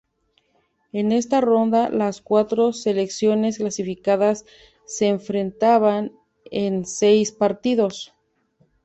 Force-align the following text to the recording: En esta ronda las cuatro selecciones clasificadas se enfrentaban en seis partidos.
En 0.93 1.11
esta 1.11 1.41
ronda 1.41 1.89
las 1.91 2.21
cuatro 2.21 2.73
selecciones 2.73 3.59
clasificadas 3.59 4.45
se 4.83 5.05
enfrentaban 5.07 6.11
en 6.45 6.85
seis 6.87 7.31
partidos. 7.31 8.11